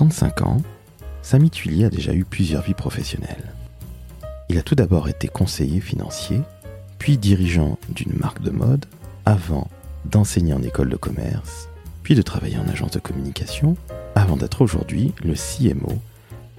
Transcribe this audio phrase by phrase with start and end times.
[0.00, 0.62] 35 ans,
[1.20, 3.52] Samy Tullier a déjà eu plusieurs vies professionnelles.
[4.48, 6.40] Il a tout d'abord été conseiller financier,
[6.98, 8.86] puis dirigeant d'une marque de mode,
[9.26, 9.68] avant
[10.06, 11.68] d'enseigner en école de commerce,
[12.02, 13.76] puis de travailler en agence de communication,
[14.14, 15.98] avant d'être aujourd'hui le CMO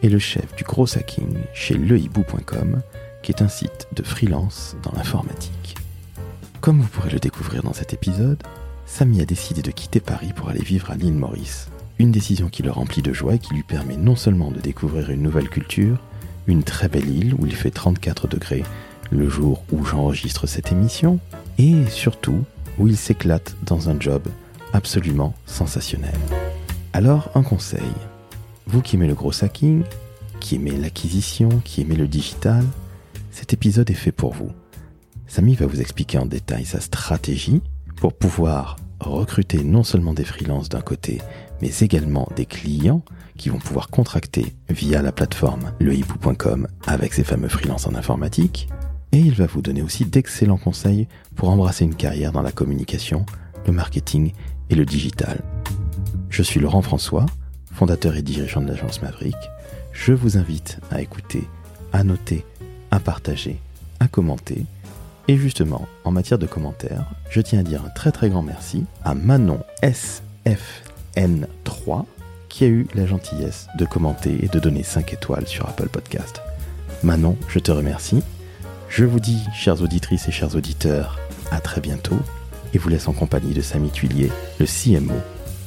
[0.03, 2.83] et le chef du gros hacking chez lehibou.com,
[3.23, 5.77] qui est un site de freelance dans l'informatique.
[6.59, 8.43] Comme vous pourrez le découvrir dans cet épisode,
[8.85, 11.71] Samy a décidé de quitter Paris pour aller vivre à l'île Maurice.
[12.01, 15.11] Une décision qui le remplit de joie et qui lui permet non seulement de découvrir
[15.11, 15.99] une nouvelle culture,
[16.47, 18.63] une très belle île où il fait 34 degrés
[19.11, 21.19] le jour où j'enregistre cette émission,
[21.59, 22.43] et surtout
[22.79, 24.23] où il s'éclate dans un job
[24.73, 26.15] absolument sensationnel.
[26.91, 27.93] Alors un conseil,
[28.65, 29.83] vous qui aimez le gros hacking,
[30.39, 32.65] qui aimez l'acquisition, qui aimez le digital,
[33.29, 34.49] cet épisode est fait pour vous.
[35.27, 37.61] Samy va vous expliquer en détail sa stratégie
[37.97, 41.21] pour pouvoir recruter non seulement des freelances d'un côté,
[41.61, 43.03] mais également des clients
[43.37, 48.67] qui vont pouvoir contracter via la plateforme lehibou.com avec ces fameux freelances en informatique.
[49.11, 53.25] Et il va vous donner aussi d'excellents conseils pour embrasser une carrière dans la communication,
[53.65, 54.31] le marketing
[54.69, 55.41] et le digital.
[56.29, 57.25] Je suis Laurent François,
[57.73, 59.35] fondateur et dirigeant de l'agence Maverick.
[59.91, 61.43] Je vous invite à écouter,
[61.91, 62.45] à noter,
[62.89, 63.59] à partager,
[63.99, 64.65] à commenter.
[65.27, 68.85] Et justement, en matière de commentaires, je tiens à dire un très très grand merci
[69.03, 69.59] à Manon
[71.15, 72.05] SFN3
[72.49, 76.41] qui a eu la gentillesse de commenter et de donner 5 étoiles sur Apple Podcast.
[77.03, 78.23] Manon, je te remercie.
[78.89, 81.17] Je vous dis, chères auditrices et chers auditeurs,
[81.49, 82.19] à très bientôt
[82.73, 85.13] et vous laisse en compagnie de Samy Tuilier, le CMO,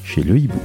[0.04, 0.60] chez Le Hibou.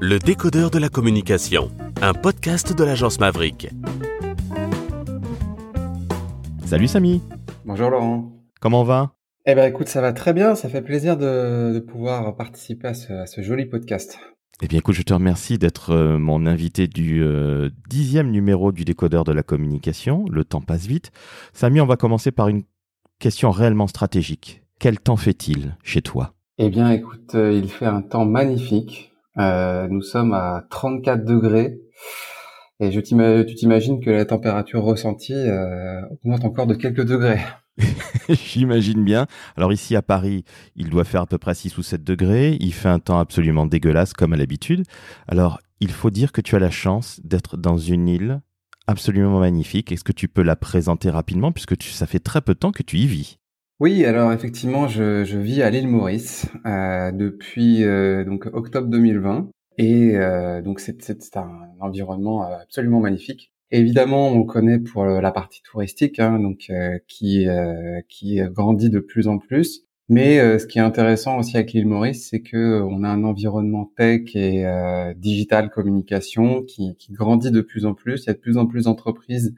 [0.00, 1.70] Le décodeur de la communication,
[2.02, 3.70] un podcast de l'agence Maverick.
[6.66, 7.22] Salut Samy,
[7.64, 8.33] Bonjour Laurent.
[8.64, 9.12] Comment on va?
[9.44, 12.94] Eh ben écoute, ça va très bien, ça fait plaisir de, de pouvoir participer à
[12.94, 14.18] ce, à ce joli podcast.
[14.62, 18.86] Eh bien écoute, je te remercie d'être euh, mon invité du euh, dixième numéro du
[18.86, 20.24] décodeur de la communication.
[20.30, 21.12] Le temps passe vite.
[21.52, 22.62] Samy, on va commencer par une
[23.18, 24.62] question réellement stratégique.
[24.78, 26.32] Quel temps fait-il chez toi?
[26.56, 29.12] Eh bien écoute, euh, il fait un temps magnifique.
[29.36, 31.76] Nous sommes à 34 degrés.
[32.80, 37.40] Et je tu t'imagines que la température ressentie euh, augmente encore de quelques degrés.
[38.28, 39.26] J'imagine bien.
[39.56, 42.56] Alors ici à Paris, il doit faire à peu près 6 ou 7 degrés.
[42.60, 44.84] Il fait un temps absolument dégueulasse comme à l'habitude.
[45.28, 48.40] Alors il faut dire que tu as la chance d'être dans une île
[48.86, 49.92] absolument magnifique.
[49.92, 52.72] Est-ce que tu peux la présenter rapidement puisque tu, ça fait très peu de temps
[52.72, 53.38] que tu y vis?
[53.80, 59.48] Oui, alors effectivement, je, je vis à l'île Maurice euh, depuis euh, donc octobre 2020
[59.78, 63.52] et euh, donc c'est un environnement euh, absolument magnifique.
[63.70, 68.90] Évidemment, on connaît pour euh, la partie touristique, hein, donc euh, qui euh, qui grandit
[68.90, 69.82] de plus en plus.
[70.08, 73.08] Mais euh, ce qui est intéressant aussi avec l'île Maurice, c'est que euh, on a
[73.08, 74.64] un environnement tech et
[75.16, 78.24] digital communication qui, qui grandit de plus en plus.
[78.24, 79.54] Il y a de plus en plus d'entreprises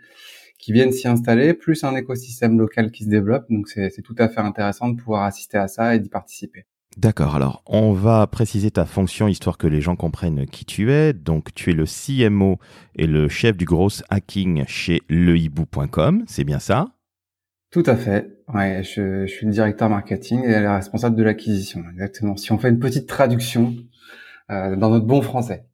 [0.59, 3.45] qui viennent s'y installer, plus un écosystème local qui se développe.
[3.51, 6.65] Donc c'est tout à fait intéressant de pouvoir assister à ça et d'y participer.
[6.97, 11.13] D'accord, alors on va préciser ta fonction histoire que les gens comprennent qui tu es.
[11.13, 12.59] Donc tu es le CMO
[12.95, 16.87] et le chef du gros hacking chez lehibou.com, c'est bien ça?
[17.71, 18.39] Tout à fait.
[18.55, 21.85] Ouais, je, suis le directeur marketing et le responsable de l'acquisition.
[21.93, 22.37] Exactement.
[22.37, 23.75] Si on fait une petite traduction
[24.51, 25.67] euh, dans notre bon français.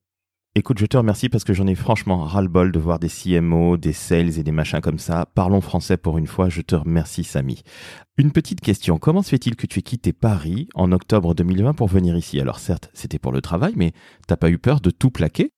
[0.55, 3.95] Écoute, je te remercie parce que j'en ai franchement ras-le-bol de voir des CMO, des
[3.95, 5.25] sales et des machins comme ça.
[5.35, 7.63] Parlons français pour une fois, je te remercie Samy.
[8.19, 11.89] Une petite question, comment se fait-il que tu aies quitté Paris en octobre 2020 pour
[11.89, 12.39] venir ici?
[12.39, 13.93] Alors certes, c'était pour le travail, mais
[14.29, 15.53] t'as pas eu peur de tout plaquer?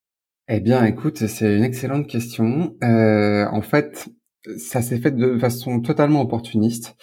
[0.46, 2.76] Eh bien, écoute, c'est une excellente question.
[2.84, 4.10] Euh, en fait,
[4.58, 6.94] ça s'est fait de façon totalement opportuniste.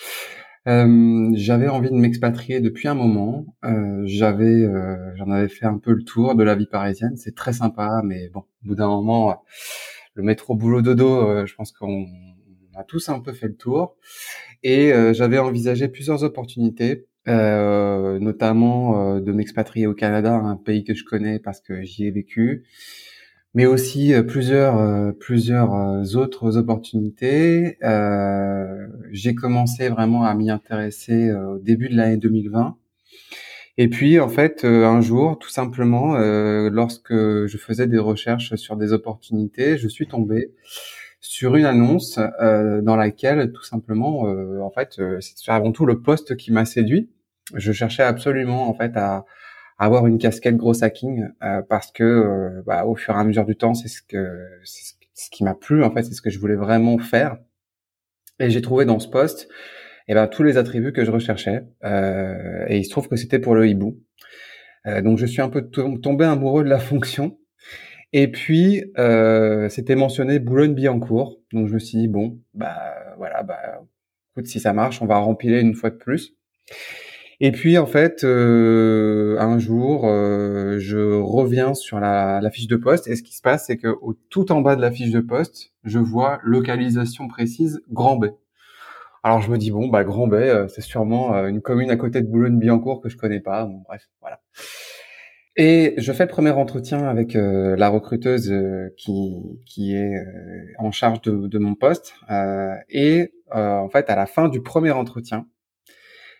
[0.68, 3.46] Euh, j'avais envie de m'expatrier depuis un moment.
[3.66, 7.18] Euh, j'avais, euh, j'en avais fait un peu le tour de la vie parisienne.
[7.18, 9.44] C'est très sympa, mais bon, au bout d'un moment,
[10.14, 12.06] le métro boulot dodo, je pense qu'on
[12.74, 13.96] on a tous un peu fait le tour.
[14.64, 21.40] Et j'avais envisagé plusieurs opportunités, notamment de m'expatrier au Canada, un pays que je connais
[21.40, 22.66] parce que j'y ai vécu
[23.54, 27.78] mais aussi euh, plusieurs euh, plusieurs euh, autres opportunités.
[29.12, 32.78] J'ai commencé vraiment à m'y intéresser au début de l'année 2020.
[33.78, 36.18] Et puis en fait, un jour, tout simplement,
[36.70, 40.54] lorsque je faisais des recherches sur des opportunités, je suis tombé
[41.22, 46.02] sur une annonce euh, dans laquelle tout simplement, euh, en fait, c'est avant tout le
[46.02, 47.10] poste qui m'a séduit.
[47.56, 49.26] Je cherchais absolument en fait à
[49.86, 53.46] avoir une casquette gros hacking euh, parce que euh, bah, au fur et à mesure
[53.46, 56.30] du temps c'est ce que c'est ce qui m'a plu en fait c'est ce que
[56.30, 57.38] je voulais vraiment faire
[58.40, 59.48] et j'ai trouvé dans ce poste
[60.08, 61.64] et ben tous les attributs que je recherchais.
[61.84, 64.00] Euh, et il se trouve que c'était pour le hibou.
[64.88, 67.38] Euh, donc je suis un peu tombé amoureux de la fonction.
[68.14, 71.40] Et puis euh, c'était mentionné Boulogne-Billancourt.
[71.54, 73.82] Donc je me suis dit bon, bah voilà, bah
[74.32, 76.36] écoute si ça marche, on va remplir une fois de plus.
[77.44, 82.76] Et puis en fait, euh, un jour, euh, je reviens sur la, la, fiche de
[82.76, 85.10] poste et ce qui se passe, c'est que au, tout en bas de la fiche
[85.10, 88.36] de poste, je vois localisation précise Grand Bay.
[89.24, 91.96] Alors je me dis bon, bah Grand Bay, euh, c'est sûrement euh, une commune à
[91.96, 93.66] côté de Boulogne-Billancourt que je connais pas.
[93.66, 94.40] Bon, bref, voilà.
[95.56, 98.54] Et je fais le premier entretien avec euh, la recruteuse
[98.98, 99.36] qui,
[99.66, 100.14] qui est
[100.78, 102.14] en charge de, de mon poste.
[102.88, 105.48] et en fait, à la fin du premier entretien,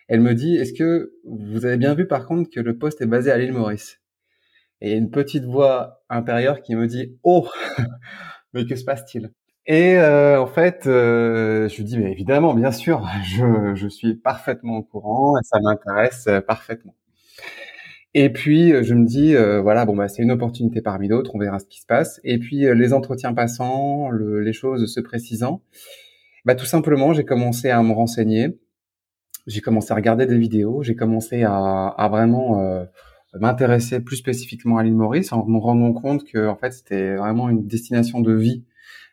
[0.08, 3.06] elle me dit, est-ce que vous avez bien vu par contre que le poste est
[3.06, 4.00] basé à l'île Maurice?
[4.80, 7.48] Et une petite voix intérieure qui me dit, oh,
[8.52, 9.30] mais que se passe-t-il?
[9.66, 14.14] Et euh, en fait, euh, je lui dis, mais évidemment, bien sûr, je, je suis
[14.14, 16.94] parfaitement au courant et ça m'intéresse euh, parfaitement.
[18.14, 21.58] Et puis je me dis voilà bon bah c'est une opportunité parmi d'autres, on verra
[21.58, 22.20] ce qui se passe.
[22.24, 25.62] Et puis les entretiens passant, le, les choses se précisant,
[26.44, 28.58] bah tout simplement j'ai commencé à me renseigner
[29.46, 32.84] j'ai commencé à regarder des vidéos, j'ai commencé à, à vraiment euh,
[33.34, 37.48] m'intéresser plus spécifiquement à l'île Maurice en me rendant compte que en fait c'était vraiment
[37.48, 38.64] une destination de vie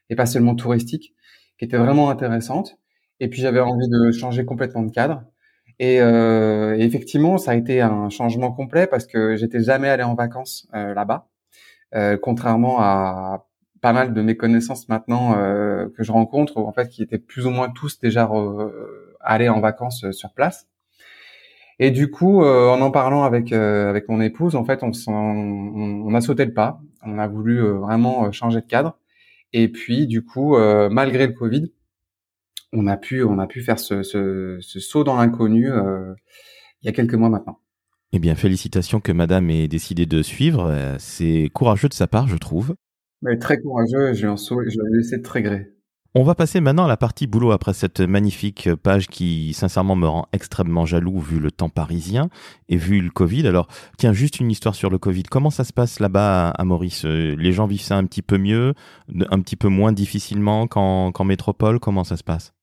[0.10, 1.14] et pas seulement touristique
[1.58, 2.78] qui était vraiment intéressante.
[3.20, 5.24] Et puis j'avais envie de changer complètement de cadre.
[5.80, 10.16] Et, euh, effectivement, ça a été un changement complet parce que j'étais jamais allé en
[10.16, 11.30] vacances euh, là-bas,
[11.96, 13.48] euh, contrairement à
[13.82, 17.46] pas mal de mes connaissances maintenant euh, que je rencontre, en fait, qui étaient plus
[17.46, 18.30] ou moins tous déjà
[19.20, 20.68] aller en vacances euh, sur place.
[21.80, 24.92] Et du coup, euh, en en parlant avec euh, avec mon épouse, en fait, on,
[25.08, 26.82] on, a sauté le pas.
[27.04, 28.98] On a voulu vraiment changer de cadre.
[29.54, 30.58] Et puis, du coup,
[30.92, 31.72] malgré le Covid,
[32.74, 36.90] on a pu on a pu faire ce, ce, ce saut dans l'inconnu il y
[36.90, 37.60] a quelques mois maintenant.
[38.12, 40.98] Eh bien, félicitations que Madame ait décidé de suivre.
[41.00, 42.76] C'est courageux de sa part, je trouve.
[43.22, 44.14] Mais très courageux.
[44.14, 45.72] Je lui ai laissé très gré.
[46.16, 50.08] On va passer maintenant à la partie boulot après cette magnifique page qui sincèrement me
[50.08, 52.30] rend extrêmement jaloux vu le temps parisien
[52.68, 53.48] et vu le Covid.
[53.48, 53.68] Alors
[54.00, 55.22] tiens, juste une histoire sur le Covid.
[55.30, 57.06] Comment ça se passe là-bas à Maurice?
[57.06, 58.74] Les gens vivent ça un petit peu mieux,
[59.30, 61.80] un petit peu moins difficilement qu'en métropole?
[61.80, 62.54] Comment ça se passe?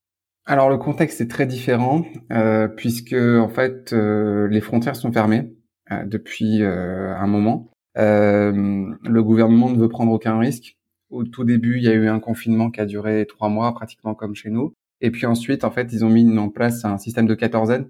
[0.44, 5.52] Alors le contexte est très différent euh, puisque en fait euh, les frontières sont fermées
[5.92, 7.70] euh, depuis un moment.
[7.94, 10.76] le gouvernement ne veut prendre aucun risque
[11.10, 14.14] au tout début, il y a eu un confinement qui a duré trois mois, pratiquement
[14.14, 14.74] comme chez nous.
[15.00, 17.88] Et puis ensuite, en fait, ils ont mis en place un système de quatorzaine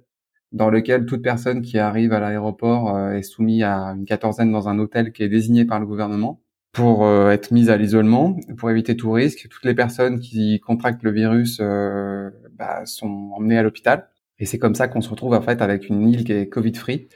[0.53, 4.69] dans lequel toute personne qui arrive à l'aéroport euh, est soumise à une quatorzaine dans
[4.69, 6.41] un hôtel qui est désigné par le gouvernement
[6.73, 9.49] pour euh, être mise à l'isolement, pour éviter tout risque.
[9.49, 14.09] Toutes les personnes qui contractent le virus euh, bah, sont emmenées à l'hôpital.
[14.39, 17.09] Et c'est comme ça qu'on se retrouve en fait avec une île qui est Covid-free,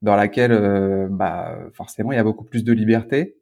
[0.00, 3.37] dans laquelle bah, forcément il y a beaucoup plus de liberté,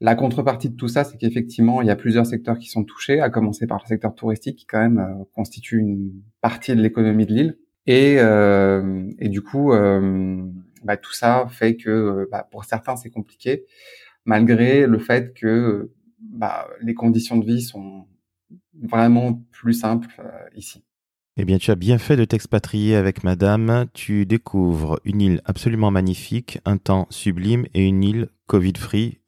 [0.00, 3.20] la contrepartie de tout ça, c'est qu'effectivement, il y a plusieurs secteurs qui sont touchés,
[3.20, 7.26] à commencer par le secteur touristique, qui quand même euh, constitue une partie de l'économie
[7.26, 7.58] de l'île.
[7.86, 10.46] Et, euh, du coup, euh,
[10.84, 13.64] bah, tout ça fait que bah, pour certains, c'est compliqué,
[14.24, 15.90] malgré le fait que
[16.20, 18.06] bah, les conditions de vie sont
[18.80, 20.22] vraiment plus simples
[20.54, 20.84] ici.
[21.36, 23.86] Eh bien, tu as bien fait de t'expatrier avec madame.
[23.94, 29.18] Tu découvres une île absolument magnifique, un temps sublime et une île Covid-free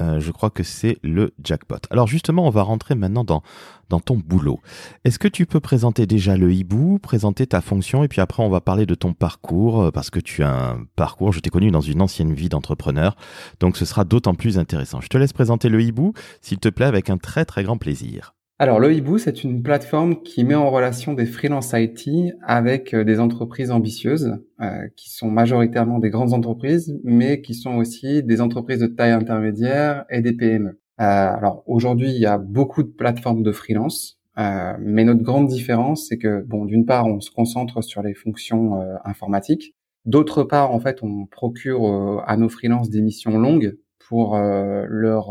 [0.00, 1.78] euh, je crois que c'est le jackpot.
[1.90, 3.42] Alors justement, on va rentrer maintenant dans,
[3.88, 4.60] dans ton boulot.
[5.04, 8.48] Est-ce que tu peux présenter déjà le hibou, présenter ta fonction, et puis après on
[8.48, 11.70] va parler de ton parcours, euh, parce que tu as un parcours, je t'ai connu
[11.70, 13.16] dans une ancienne vie d'entrepreneur,
[13.60, 15.00] donc ce sera d'autant plus intéressant.
[15.00, 18.34] Je te laisse présenter le hibou, s'il te plaît, avec un très très grand plaisir.
[18.60, 23.04] Alors, le Hibou, c'est une plateforme qui met en relation des freelance IT avec euh,
[23.04, 28.42] des entreprises ambitieuses, euh, qui sont majoritairement des grandes entreprises, mais qui sont aussi des
[28.42, 30.68] entreprises de taille intermédiaire et des PME.
[30.68, 35.48] Euh, alors, aujourd'hui, il y a beaucoup de plateformes de freelance, euh, mais notre grande
[35.48, 39.74] différence, c'est que, bon, d'une part, on se concentre sur les fonctions euh, informatiques.
[40.04, 43.78] D'autre part, en fait, on procure à nos freelances des missions longues
[44.10, 45.30] pour leur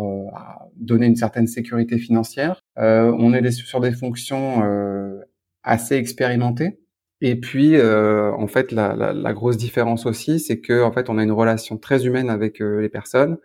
[0.77, 2.61] donner une certaine sécurité financière.
[2.77, 5.19] Euh, on est sur des fonctions euh,
[5.63, 6.79] assez expérimentées.
[7.19, 11.09] Et puis, euh, en fait, la, la, la, grosse différence aussi, c'est que en fait,
[11.09, 13.37] on a une relation très humaine avec les personnes.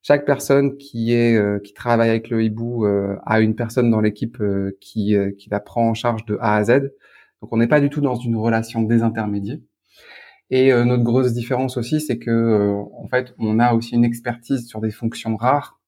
[0.00, 4.42] Chaque personne qui est qui travaille avec le hibou a une personne dans l'équipe
[4.80, 6.90] qui qui la prend en charge de A à Z.
[7.42, 9.60] Donc, on n'est pas du tout dans une relation désintermédiée.
[10.54, 14.80] Et notre grosse différence aussi, c'est que en fait, on a aussi une expertise sur
[14.80, 15.80] des fonctions rares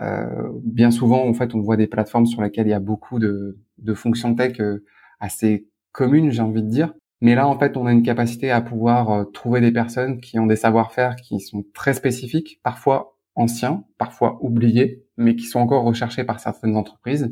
[0.00, 3.18] euh, bien souvent, en fait, on voit des plateformes sur lesquelles il y a beaucoup
[3.18, 4.84] de, de fonctions tech euh,
[5.20, 6.92] assez commune, j'ai envie de dire.
[7.20, 10.38] Mais là, en fait, on a une capacité à pouvoir euh, trouver des personnes qui
[10.38, 15.84] ont des savoir-faire qui sont très spécifiques, parfois anciens, parfois oubliés, mais qui sont encore
[15.84, 17.30] recherchés par certaines entreprises.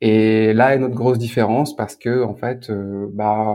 [0.00, 3.54] Et là est notre grosse différence parce que en fait, euh, bah,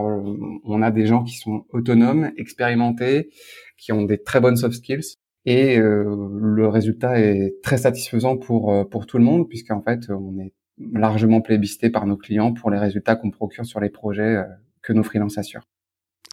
[0.64, 3.30] on a des gens qui sont autonomes, expérimentés,
[3.78, 6.04] qui ont des très bonnes soft skills, et euh,
[6.40, 11.40] le résultat est très satisfaisant pour pour tout le monde puisqu'en fait, on est largement
[11.40, 14.42] plébiscité par nos clients pour les résultats qu'on procure sur les projets
[14.82, 15.66] que nos freelances assurent.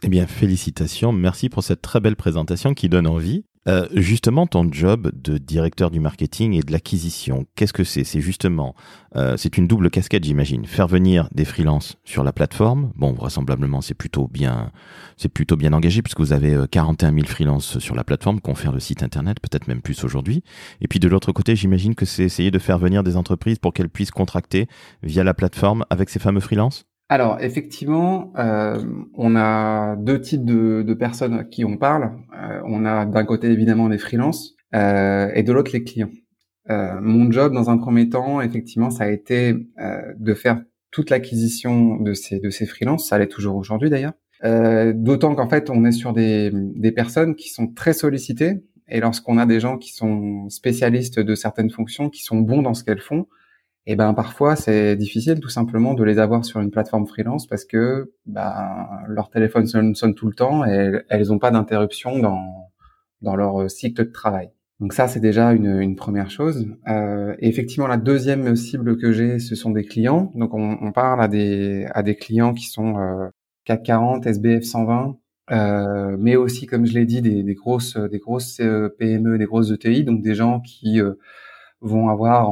[0.03, 1.11] Eh bien, félicitations.
[1.11, 3.43] Merci pour cette très belle présentation qui donne envie.
[3.69, 8.03] Euh, justement, ton job de directeur du marketing et de l'acquisition, qu'est-ce que c'est?
[8.03, 8.73] C'est justement,
[9.15, 10.65] euh, c'est une double casquette, j'imagine.
[10.65, 12.91] Faire venir des freelances sur la plateforme.
[12.95, 14.71] Bon, vraisemblablement, c'est plutôt bien,
[15.17, 18.55] c'est plutôt bien engagé puisque vous avez 41 euh, 000 freelances sur la plateforme, qu'on
[18.55, 20.43] fait le site internet, peut-être même plus aujourd'hui.
[20.81, 23.73] Et puis de l'autre côté, j'imagine que c'est essayer de faire venir des entreprises pour
[23.73, 24.67] qu'elles puissent contracter
[25.03, 26.88] via la plateforme avec ces fameux freelances?
[27.11, 28.79] Alors effectivement, euh,
[29.15, 32.11] on a deux types de, de, personnes à qui on parle.
[32.39, 36.11] Euh, on a d'un côté évidemment les freelances euh, et de l'autre les clients.
[36.69, 40.61] Euh, mon job dans un premier temps, effectivement, ça a été euh, de faire
[40.91, 43.09] toute l'acquisition de ces de ces freelances.
[43.09, 44.13] Ça l'est toujours aujourd'hui d'ailleurs.
[44.93, 48.63] D'autant qu'en fait, on est sur des, des personnes qui sont très sollicitées.
[48.87, 52.73] Et lorsqu'on a des gens qui sont spécialistes de certaines fonctions, qui sont bons dans
[52.73, 53.27] ce qu'elles font,
[53.89, 57.65] et ben parfois c'est difficile tout simplement de les avoir sur une plateforme freelance parce
[57.65, 62.69] que ben, leur téléphone sonne, tout le temps et elles n'ont pas d'interruption dans
[63.21, 64.51] dans leur cycle de travail.
[64.79, 66.67] Donc ça c'est déjà une, une première chose.
[66.87, 70.31] Euh, et effectivement la deuxième cible que j'ai ce sont des clients.
[70.35, 73.27] Donc on, on, parle à des à des clients qui sont euh,
[73.65, 75.17] CAC 40, SBF 120.
[75.51, 79.45] Euh, mais aussi, comme je l'ai dit, des, des, grosses, des grosses euh, PME, des
[79.45, 81.13] grosses ETI, donc des gens qui euh,
[81.81, 82.49] vont avoir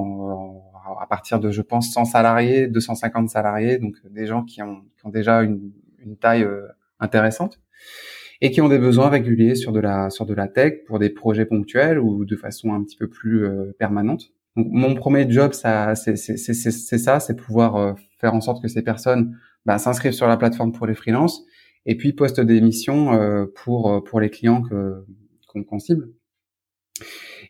[1.00, 5.06] à partir de, je pense, 100 salariés, 250 salariés, donc des gens qui ont, qui
[5.06, 6.68] ont déjà une, une taille euh,
[7.00, 7.60] intéressante
[8.42, 11.10] et qui ont des besoins réguliers sur de la sur de la tech pour des
[11.10, 14.32] projets ponctuels ou de façon un petit peu plus euh, permanente.
[14.56, 18.82] Donc, mon premier job, ça, c'est ça, c'est pouvoir euh, faire en sorte que ces
[18.82, 21.44] personnes bah, s'inscrivent sur la plateforme pour les freelances
[21.86, 25.06] et puis postent des missions pour pour les clients que
[25.68, 26.10] qu'on cible.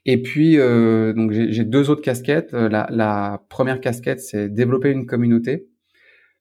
[0.06, 2.54] Et puis, euh, donc j'ai deux autres casquettes.
[2.54, 5.68] Euh, la, la première casquette, c'est développer une communauté,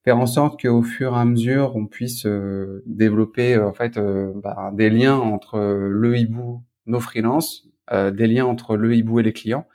[0.07, 3.97] faire en sorte qu'au fur et à mesure, on puisse euh, développer euh, en fait
[3.97, 9.23] euh, bah, des liens entre le hibou, nos freelances, des liens entre le hibou et
[9.23, 9.67] les clients,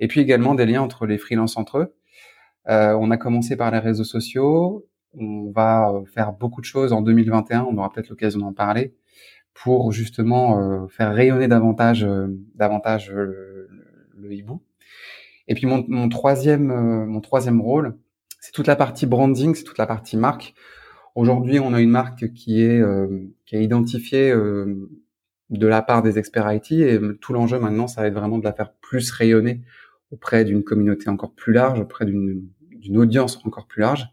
[0.00, 1.94] et puis également des liens entre les freelances entre eux.
[2.66, 4.86] on a commencé par les réseaux sociaux.
[5.14, 7.66] On va faire beaucoup de choses en 2021.
[7.68, 8.94] On aura peut-être l'occasion d'en parler
[9.62, 13.68] pour justement euh, faire rayonner davantage, euh, davantage le,
[14.18, 14.62] le, hibou.
[15.48, 17.96] Et puis mon, mon troisième, euh, mon troisième rôle,
[18.40, 20.54] c'est toute la partie branding, c'est toute la partie marque.
[21.14, 22.80] Aujourd'hui, on a une marque qui est
[23.44, 28.06] qui est identifiée de la part des experts IT et tout l'enjeu maintenant, ça va
[28.06, 29.60] être vraiment de la faire plus rayonner
[30.12, 34.06] auprès d'une communauté encore plus large, auprès d'une d'une audience encore plus large.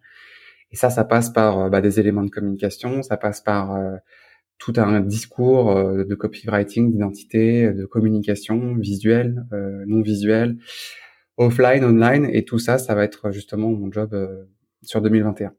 [0.72, 3.78] Et ça, ça passe par bah, des éléments de communication, ça passe par
[4.58, 10.58] tout un discours euh, de copywriting, d'identité, de communication visuelle, euh, non visuelle,
[11.38, 14.46] offline, online, et tout ça, ça va être justement mon job euh,
[14.82, 15.54] sur 2021.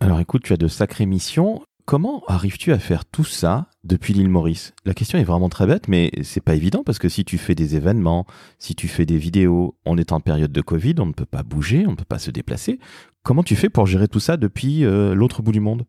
[0.00, 1.62] Alors écoute, tu as de sacrées missions.
[1.86, 4.72] Comment arrives-tu à faire tout ça depuis l'île Maurice?
[4.86, 7.54] La question est vraiment très bête, mais c'est pas évident parce que si tu fais
[7.54, 8.26] des événements,
[8.58, 11.42] si tu fais des vidéos, on est en période de Covid, on ne peut pas
[11.42, 12.80] bouger, on ne peut pas se déplacer.
[13.22, 15.84] Comment tu fais pour gérer tout ça depuis l'autre bout du monde?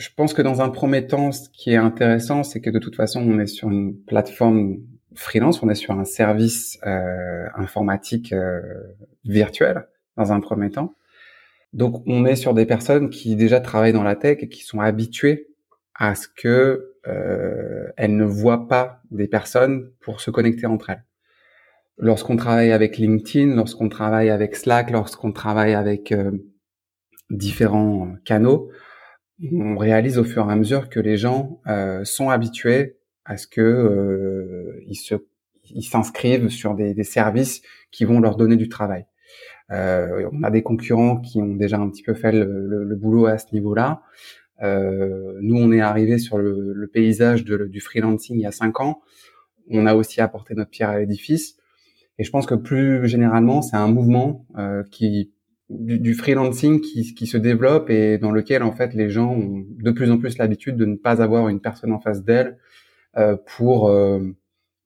[0.00, 2.96] Je pense que dans un premier temps, ce qui est intéressant, c'est que de toute
[2.96, 4.78] façon, on est sur une plateforme
[5.14, 8.62] freelance, on est sur un service euh, informatique euh,
[9.24, 10.94] virtuel dans un premier temps.
[11.74, 14.80] Donc, on est sur des personnes qui déjà travaillent dans la tech et qui sont
[14.80, 15.48] habituées
[15.94, 21.04] à ce que euh, elles ne voient pas des personnes pour se connecter entre elles.
[21.98, 26.32] Lorsqu'on travaille avec LinkedIn, lorsqu'on travaille avec Slack, lorsqu'on travaille avec euh,
[27.28, 28.70] différents canaux,
[29.52, 33.46] on réalise au fur et à mesure que les gens euh, sont habitués à ce
[33.46, 35.14] que euh, ils se
[35.72, 39.06] ils s'inscrivent sur des, des, services qui vont leur donner du travail.
[39.70, 43.26] Euh, on a des concurrents qui ont déjà un petit peu fait le, le, boulot
[43.26, 44.02] à ce niveau-là.
[44.62, 48.52] Euh, nous, on est arrivé sur le, le paysage de, du freelancing il y a
[48.52, 49.00] cinq ans.
[49.70, 51.56] On a aussi apporté notre pierre à l'édifice.
[52.18, 55.32] Et je pense que plus généralement, c'est un mouvement euh, qui
[55.70, 60.10] du, freelancing qui, se développe et dans lequel en fait les gens ont de plus
[60.10, 62.58] en plus l'habitude de ne pas avoir une personne en face d'elle
[63.16, 64.20] euh, pour euh,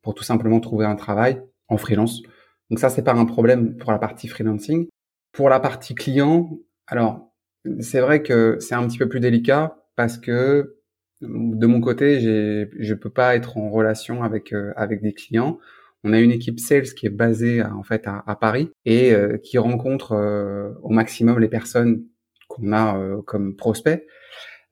[0.03, 2.23] pour tout simplement trouver un travail en freelance.
[2.71, 4.87] Donc ça c'est pas un problème pour la partie freelancing.
[5.33, 7.33] Pour la partie client, alors
[7.81, 10.77] c'est vrai que c'est un petit peu plus délicat parce que
[11.23, 15.59] de mon côté, je peux pas être en relation avec euh, avec des clients.
[16.05, 19.57] On a une équipe sales qui est basée en fait à, Paris et euh, qui
[19.57, 22.05] rencontre euh, au maximum les personnes
[22.49, 24.05] qu'on a comme prospects.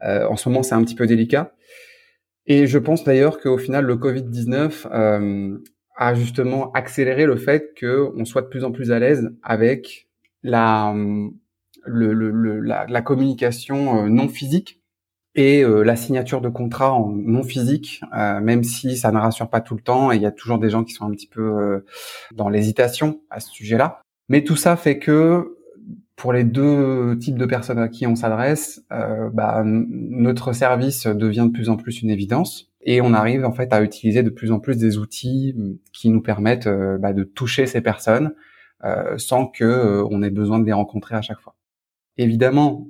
[0.03, 1.55] en ce moment, c'est un petit peu délicat.
[2.47, 5.59] Et je pense d'ailleurs qu'au final, le Covid-19
[5.97, 10.09] a justement accéléré le fait qu'on soit de plus en plus à l'aise avec
[10.43, 10.95] la,
[13.05, 14.82] communication non physique
[15.35, 19.49] et euh, la signature de contrat en non physique, euh, même si ça ne rassure
[19.49, 21.27] pas tout le temps, et il y a toujours des gens qui sont un petit
[21.27, 21.85] peu euh,
[22.35, 24.03] dans l'hésitation à ce sujet-là.
[24.29, 25.57] Mais tout ça fait que
[26.17, 28.85] pour les deux types de personnes à qui on s'adresse,
[29.33, 33.73] bah, notre service devient de plus en plus une évidence, et on arrive en fait
[33.73, 35.57] à utiliser de plus en plus des outils
[35.93, 36.69] qui nous permettent
[37.01, 38.35] bah, de toucher ces personnes
[39.17, 41.57] sans que on ait besoin de les rencontrer à chaque fois.
[42.19, 42.87] Évidemment,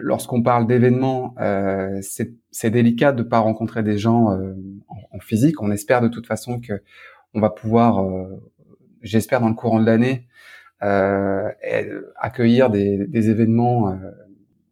[0.00, 4.54] lorsqu'on parle d'événements, euh, c'est délicat de pas rencontrer des gens euh,
[4.88, 5.62] en, physique.
[5.62, 6.82] On espère de toute façon que
[7.34, 8.42] on va pouvoir, euh,
[9.02, 10.28] j'espère dans le courant de l'année,
[10.82, 11.48] euh,
[12.16, 13.96] accueillir des, événements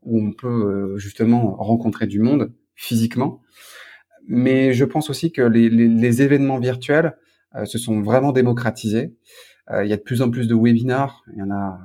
[0.03, 3.41] où on peut justement rencontrer du monde physiquement.
[4.27, 7.17] Mais je pense aussi que les, les, les événements virtuels
[7.65, 9.15] se sont vraiment démocratisés.
[9.71, 11.79] il y a de plus en plus de webinars, il y en a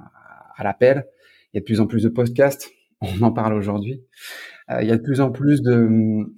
[0.55, 1.05] à l'appel,
[1.53, 4.01] il y a de plus en plus de podcasts, on en parle aujourd'hui.
[4.71, 5.87] Euh, il y a de plus en plus de,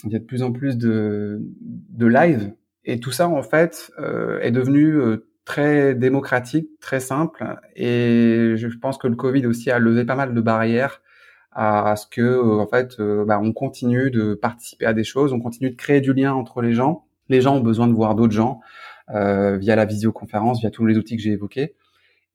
[0.04, 3.92] il y a de plus en plus de, de live et tout ça en fait
[4.00, 7.46] euh, est devenu euh, très démocratique, très simple
[7.76, 11.02] et je pense que le Covid aussi a levé pas mal de barrières
[11.54, 15.72] à, ce que en fait bah, on continue de participer à des choses, on continue
[15.72, 17.06] de créer du lien entre les gens.
[17.30, 18.60] Les gens ont besoin de voir d'autres gens
[19.10, 21.74] via la visioconférence, via tous les outils que j'ai évoqués.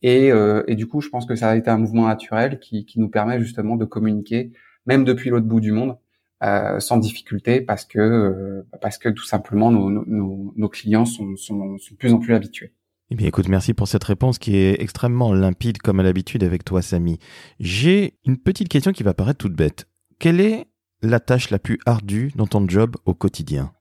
[0.03, 2.85] Et, euh, et, du coup, je pense que ça a été un mouvement naturel qui,
[2.85, 4.53] qui nous permet justement de communiquer,
[4.87, 5.97] même depuis l'autre bout du monde,
[6.43, 11.37] euh, sans difficulté, parce que euh, parce que tout simplement nos, nos, nos clients sont,
[11.37, 12.75] sont, sont, de plus en plus habitués.
[13.11, 16.65] Eh bien, écoute, merci pour cette réponse qui est extrêmement limpide, comme à l'habitude avec
[16.65, 17.19] toi, Samy.
[17.61, 19.87] J'ai une petite question qui va paraître toute bête.
[20.19, 20.67] Quelle est
[21.03, 23.73] la tâche la plus ardue dans ton job au quotidien?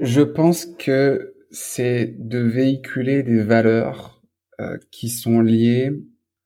[0.00, 4.13] Je pense que c'est de véhiculer des valeurs
[4.60, 5.90] euh, qui sont liés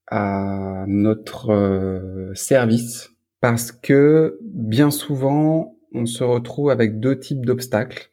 [0.07, 8.11] à notre euh, service parce que bien souvent on se retrouve avec deux types d'obstacles.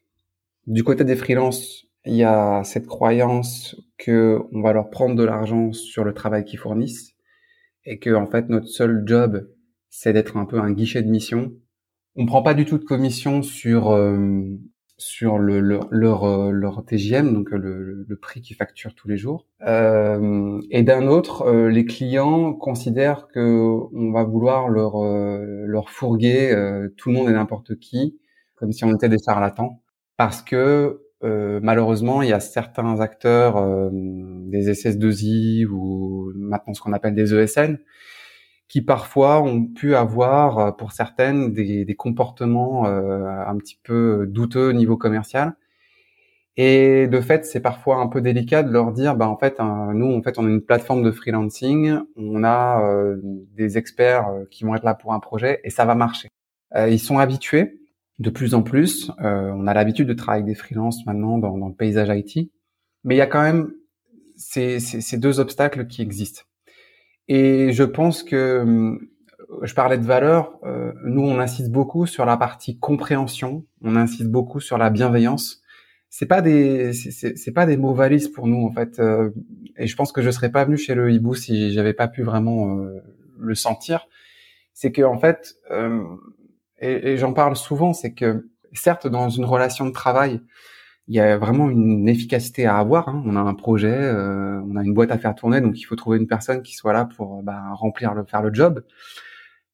[0.68, 5.24] Du côté des freelances, il y a cette croyance que on va leur prendre de
[5.24, 7.16] l'argent sur le travail qu'ils fournissent
[7.86, 9.48] et que en fait notre seul job
[9.90, 11.54] c'est d'être un peu un guichet de mission.
[12.18, 14.44] On prend pas du tout de commission sur euh,
[14.98, 19.08] sur le, leur, leur, euh, leur TGM, donc euh, le, le prix qu'ils facturent tous
[19.08, 19.46] les jours.
[19.68, 23.40] Euh, et d'un autre, euh, les clients considèrent que
[23.94, 26.54] on va vouloir leur, leur fourguer
[26.98, 28.18] tout le monde et n'importe qui,
[28.56, 29.82] comme si on était des charlatans,
[30.18, 33.56] parce que malheureusement, il y a certains acteurs
[33.92, 37.80] des SS2I ou maintenant ce qu'on appelle des ESN
[38.67, 44.25] qui parfois ont pu avoir, euh, pour certaines, des, des comportements euh, un petit peu
[44.28, 45.56] douteux au niveau commercial.
[46.58, 50.13] Et de fait, c'est parfois un peu délicat de leur dire, bah en fait, nous,
[50.13, 53.17] en fait, on a une plateforme de freelancing, on a euh,
[53.58, 56.30] des experts qui vont être là pour un projet et ça va marcher.
[56.78, 57.82] ils sont habitués
[58.19, 59.12] de plus en plus.
[59.19, 62.49] on a l'habitude de travailler avec des freelances maintenant dans, dans, le paysage IT,
[63.04, 63.73] mais il y a quand même
[64.38, 66.43] ces, ces deux obstacles qui existent.
[67.28, 69.08] Et je pense que hum,
[69.62, 70.60] je parlais de valeur.
[70.64, 73.66] Euh, nous, on insiste beaucoup sur la partie compréhension.
[73.82, 75.62] On insiste beaucoup sur la bienveillance.
[76.10, 79.00] C'est pas des, c'est pas des mots valises pour nous en fait.
[79.00, 79.32] Euh,
[79.76, 82.24] et je pense que je serais pas venu chez le hibou si j'avais pas pu
[82.24, 83.02] vraiment euh,
[83.38, 84.08] le sentir.
[84.74, 85.56] C'est que en fait,
[86.80, 90.42] et, et j'en parle souvent, c'est que certes dans une relation de travail,
[91.08, 93.10] il y a vraiment une efficacité à avoir.
[93.10, 93.24] Hein.
[93.26, 95.96] On a un projet, euh, on a une boîte à faire tourner, donc il faut
[95.96, 98.84] trouver une personne qui soit là pour bah, remplir le, faire le job.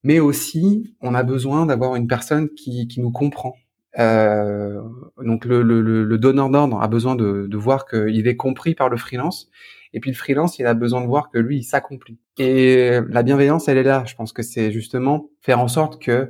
[0.03, 3.55] Mais aussi, on a besoin d'avoir une personne qui, qui nous comprend.
[3.99, 4.81] Euh,
[5.23, 8.89] donc le, le, le donneur d'ordre a besoin de, de voir qu'il est compris par
[8.89, 9.49] le freelance.
[9.93, 12.17] Et puis le freelance, il a besoin de voir que lui, il s'accomplit.
[12.37, 14.03] Et la bienveillance, elle est là.
[14.05, 16.29] Je pense que c'est justement faire en sorte que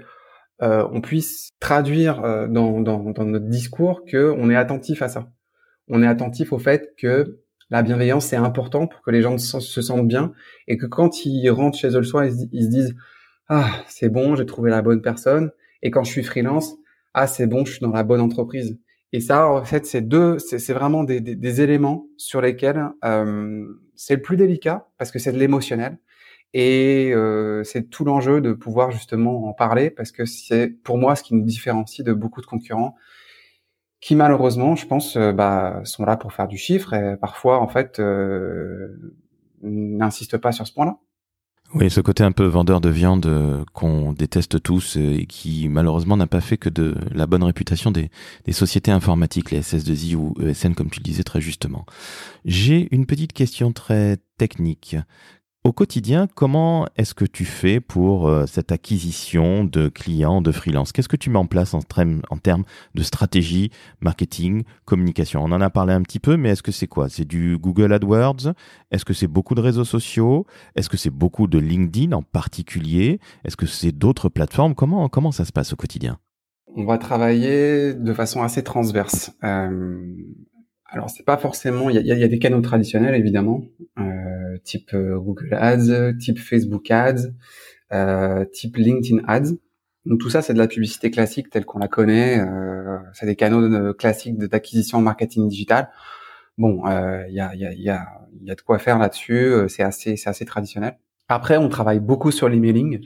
[0.62, 5.32] euh, on puisse traduire euh, dans, notre discours que on est attentif à ça.
[5.88, 9.82] On est attentif au fait que la bienveillance c'est important pour que les gens se,
[9.82, 10.34] sentent bien
[10.68, 12.96] et que quand ils rentrent chez eux le soir, ils, se disent
[13.50, 15.52] ah c'est bon, j'ai trouvé la bonne personne.
[15.82, 16.76] Et quand je suis freelance,
[17.14, 18.78] ah c'est bon, je suis dans la bonne entreprise.
[19.14, 24.22] Et ça, en fait, c'est deux, c'est vraiment des, éléments sur lesquels euh, c'est le
[24.22, 25.98] plus délicat parce que c'est de l'émotionnel
[26.54, 31.16] Et euh, c'est tout l'enjeu de pouvoir justement en parler parce que c'est pour moi
[31.16, 32.96] ce qui nous différencie de beaucoup de concurrents
[34.02, 37.68] qui malheureusement, je pense, euh, bah, sont là pour faire du chiffre et parfois en
[37.68, 39.16] fait euh,
[39.62, 40.98] n'insistent pas sur ce point-là.
[41.74, 46.18] Oui, ce côté un peu vendeur de viande euh, qu'on déteste tous et qui malheureusement
[46.18, 48.10] n'a pas fait que de la bonne réputation des,
[48.44, 51.86] des sociétés informatiques, les SS2I ou ESN comme tu le disais très justement.
[52.44, 54.98] J'ai une petite question très technique.
[55.64, 60.92] Au quotidien, comment est-ce que tu fais pour euh, cette acquisition de clients, de freelance?
[60.92, 62.64] Qu'est-ce que tu mets en place en, termes
[62.96, 63.70] de stratégie,
[64.02, 65.44] marketing, communication?
[65.44, 67.10] On en a parlé un petit peu, mais est-ce que c'est quoi?
[67.10, 68.56] C'est du Google AdWords?
[68.90, 70.48] Est-ce que c'est beaucoup de réseaux sociaux?
[70.76, 73.20] Est-ce que c'est beaucoup de LinkedIn en particulier?
[73.46, 74.74] Est-ce que c'est d'autres plateformes?
[74.74, 76.18] Comment, comment ça se passe au quotidien?
[76.76, 79.32] On va travailler de façon assez transverse.
[79.44, 80.16] Euh,
[80.92, 83.62] alors c'est pas forcément, il y a, y a, des canaux traditionnels évidemment,
[83.98, 87.32] euh, type euh, Google Ads, type Facebook Ads,
[87.94, 89.54] euh, type LinkedIn Ads.
[90.06, 92.40] Donc tout ça c'est de la publicité classique telle qu'on la connaît.
[92.40, 95.90] Euh, c'est des canaux de, classiques d'acquisition en marketing digital.
[96.58, 98.06] Bon, euh, il y a, y, a, y, a,
[98.42, 99.46] y a de quoi faire là-dessus.
[99.46, 100.98] Euh, c'est assez, c'est assez traditionnel.
[101.30, 103.00] Après, on travaille beaucoup sur l'emailing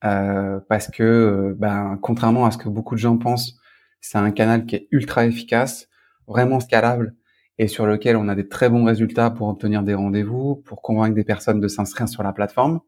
[0.00, 3.56] parce que, ben, contrairement à ce que beaucoup de gens pensent,
[4.00, 5.88] c'est un canal qui est ultra efficace
[6.32, 7.14] vraiment scalable
[7.58, 11.14] et sur lequel on a des très bons résultats pour obtenir des rendez-vous, pour convaincre
[11.14, 12.80] des personnes de s'inscrire sur la plateforme.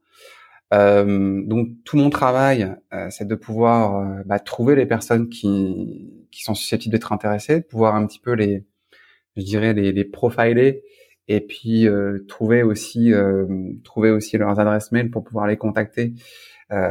[0.72, 6.26] Euh, donc tout mon travail, euh, c'est de pouvoir euh, bah, trouver les personnes qui,
[6.30, 8.64] qui sont susceptibles d'être intéressées, de pouvoir un petit peu les,
[9.37, 10.83] je dirais les, les profiler
[11.28, 13.12] et puis euh, trouver aussi
[13.85, 16.14] trouver aussi leurs adresses mail pour pouvoir les contacter,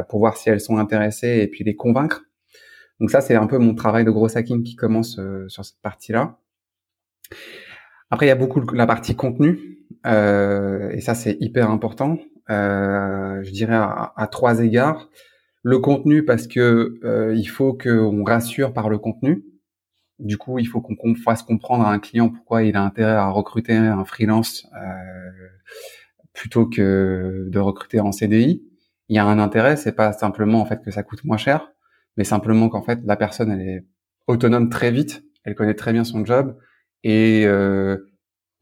[0.08, 2.24] pour voir si elles sont intéressées et puis les convaincre.
[3.00, 5.82] Donc ça, c'est un peu mon travail de gros hacking qui commence euh, sur cette
[5.82, 6.40] partie-là.
[8.10, 9.74] Après, il y a beaucoup la partie contenu,
[10.06, 12.20] euh, et ça, c'est hyper important.
[12.50, 15.10] Euh, je dirais à, trois égards.
[15.64, 19.46] Le contenu parce que euh, il faut qu'on rassure par le contenu.
[20.20, 23.30] Du coup, il faut qu'on fasse comprendre à un client pourquoi il a intérêt à
[23.30, 24.68] recruter un freelance
[26.34, 28.64] plutôt que de recruter en CDI.
[29.10, 31.72] Il y a un intérêt, c'est pas simplement en fait que ça coûte moins cher,
[32.18, 33.86] mais simplement qu'en fait la personne elle est
[34.28, 36.58] autonome très vite, elle connaît très bien son job
[37.04, 37.98] et euh,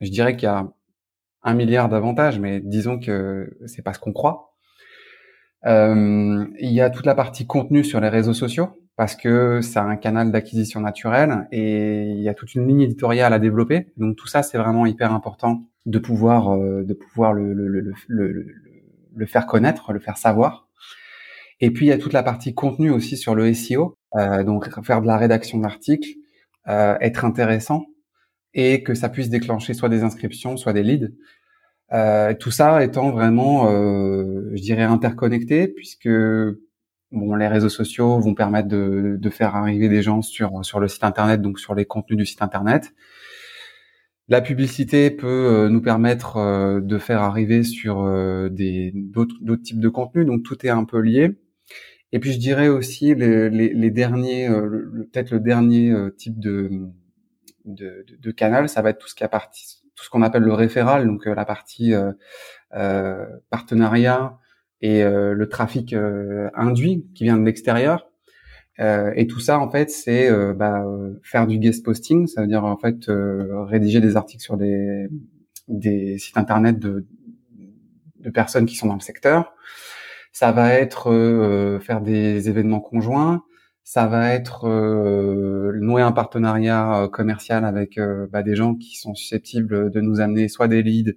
[0.01, 0.67] je dirais qu'il y a
[1.43, 4.54] un milliard d'avantages, mais disons que c'est pas ce qu'on croit.
[5.65, 9.80] Euh, il y a toute la partie contenu sur les réseaux sociaux parce que c'est
[9.80, 13.88] un canal d'acquisition naturel et il y a toute une ligne éditoriale à développer.
[13.97, 17.93] Donc tout ça c'est vraiment hyper important de pouvoir euh, de pouvoir le, le, le,
[18.08, 18.47] le,
[19.15, 20.67] le faire connaître, le faire savoir.
[21.60, 24.67] Et puis il y a toute la partie contenu aussi sur le SEO, euh, donc
[24.84, 26.10] faire de la rédaction d'articles,
[26.67, 27.86] euh, être intéressant
[28.53, 31.11] et que ça puisse déclencher soit des inscriptions, soit des leads.
[31.93, 36.09] Euh, tout ça étant vraiment, euh, je dirais, interconnecté, puisque
[37.11, 40.87] bon, les réseaux sociaux vont permettre de, de, faire arriver des gens sur sur le
[40.87, 42.93] site internet, donc sur les contenus du site internet.
[44.29, 48.05] La publicité peut euh, nous permettre euh, de faire arriver sur
[48.49, 51.31] des d'autres types de contenus, donc tout est un peu lié.
[52.13, 56.69] Et puis je dirais aussi les, les, derniers, peut-être le dernier type de,
[57.65, 60.43] de, de, de, canal, ça va être tout ce qui a tout ce qu'on appelle
[60.43, 61.93] le référal, donc euh, la partie
[63.50, 64.38] partenariat
[64.82, 65.93] et le trafic
[66.56, 68.10] induit qui vient de l'extérieur.
[68.80, 70.84] et tout ça, en fait, c'est bah,
[71.21, 75.08] faire du guest posting, ça veut dire en fait rédiger des articles sur des,
[75.67, 77.06] des sites internet de,
[78.21, 79.54] de personnes qui sont dans le secteur.
[80.32, 83.43] Ça va être euh, faire des événements conjoints.
[83.84, 88.00] Ça va être euh, nouer un partenariat euh, commercial avec
[88.32, 91.13] bah, des gens qui sont susceptibles de nous amener soit des leads,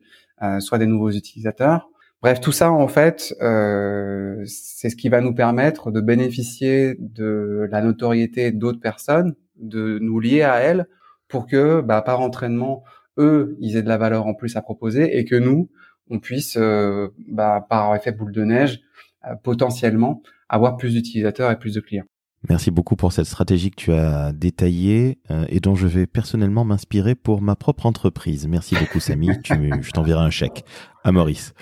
[0.61, 1.89] soit des nouveaux utilisateurs.
[2.25, 7.69] Bref, tout ça, en fait, euh, c'est ce qui va nous permettre de bénéficier de
[7.71, 10.87] la notoriété d'autres personnes, de nous lier à elles,
[11.29, 12.83] pour que, bah, par entraînement,
[13.19, 15.69] eux, ils aient de la valeur en plus à proposer, et que nous,
[16.09, 18.81] on puisse, euh, bah, par effet boule de neige,
[19.27, 22.07] euh, potentiellement avoir plus d'utilisateurs et plus de clients.
[22.49, 26.65] Merci beaucoup pour cette stratégie que tu as détaillée euh, et dont je vais personnellement
[26.65, 28.47] m'inspirer pour ma propre entreprise.
[28.47, 29.29] Merci beaucoup, Samy.
[29.43, 30.65] tu, je t'enverrai un chèque
[31.05, 31.55] à Maurice.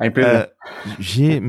[0.00, 0.46] Euh,
[0.98, 1.42] j'ai,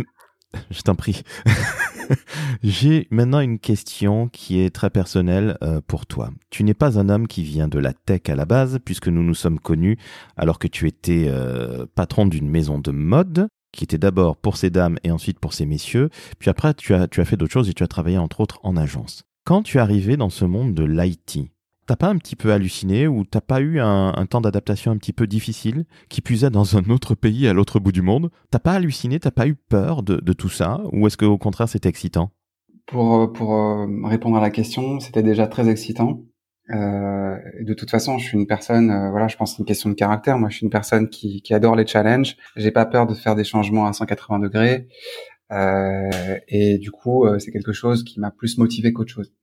[0.70, 1.24] je t'en prie.
[2.64, 6.30] J'ai maintenant une question qui est très personnelle euh, pour toi.
[6.50, 9.24] Tu n'es pas un homme qui vient de la tech à la base, puisque nous
[9.24, 9.98] nous sommes connus
[10.36, 14.70] alors que tu étais euh, patron d'une maison de mode qui était d'abord pour ces
[14.70, 16.10] dames et ensuite pour ces messieurs.
[16.40, 18.60] Puis après, tu as, tu as fait d'autres choses et tu as travaillé entre autres
[18.64, 19.24] en agence.
[19.46, 21.52] Quand tu es arrivé dans ce monde de l'IT,
[21.88, 25.14] t'as pas un petit peu halluciné ou t'as pas eu un, temps d'adaptation un petit
[25.14, 28.30] peu difficile, qui puisait dans un autre pays à l'autre bout du monde?
[28.50, 31.68] T'as pas halluciné, t'as pas eu peur de, de tout ça, ou est-ce qu'au contraire
[31.68, 32.32] c'était excitant?
[32.86, 36.22] Pour, pour euh, répondre à la question, c'était déjà très excitant.
[36.72, 39.66] Euh, de toute façon, je suis une personne, euh, voilà, je pense que c'est une
[39.66, 40.38] question de caractère.
[40.38, 42.38] Moi, je suis une personne qui, qui adore les challenges.
[42.56, 44.88] J'ai pas peur de faire des changements à 180 degrés.
[45.52, 49.34] Euh, et du coup, euh, c'est quelque chose qui m'a plus motivé qu'autre chose.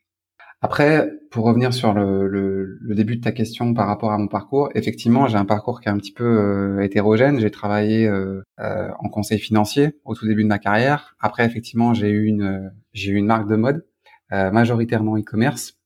[0.61, 4.27] Après, pour revenir sur le, le, le, début de ta question par rapport à mon
[4.27, 7.39] parcours, effectivement, j'ai un parcours qui est un petit peu euh, hétérogène.
[7.39, 11.15] J'ai travaillé euh, euh, en conseil financier au tout début de ma carrière.
[11.21, 13.87] Après, effectivement, j'ai eu une j'ai eu une marque de mode,
[14.31, 15.78] majoritairement e-commerce.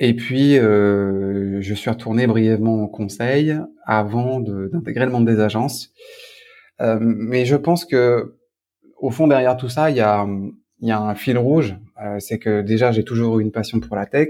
[0.00, 5.92] Et puis, je suis retourné brièvement au conseil avant d'intégrer le monde des agences.
[6.80, 8.34] mais je pense que
[9.00, 10.26] au fond, derrière tout ça, il y a,
[10.82, 11.76] y a un fil rouge.
[12.02, 14.28] Euh, c'est que déjà, j'ai toujours eu une passion pour la tech.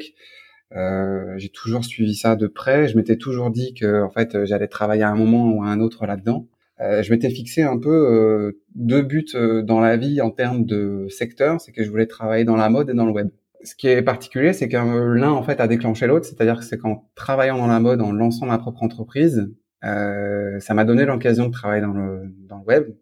[0.76, 2.88] Euh, j'ai toujours suivi ça de près.
[2.88, 5.80] Je m'étais toujours dit que, en fait, j'allais travailler à un moment ou à un
[5.80, 6.46] autre là-dedans.
[6.80, 10.64] Euh, je m'étais fixé un peu euh, deux buts euh, dans la vie en termes
[10.64, 11.60] de secteur.
[11.60, 13.28] C'est que je voulais travailler dans la mode et dans le web.
[13.62, 16.26] Ce qui est particulier, c'est que l'un, en fait, a déclenché l'autre.
[16.26, 19.50] C'est-à-dire que c'est qu'en travaillant dans la mode, en lançant ma propre entreprise,
[19.82, 22.92] ça m'a donné l'occasion de travailler dans le, dans le web,